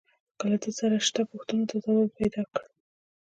[0.49, 2.63] له ده سره شته پوښتنو ته يې ځواب پيدا کړ.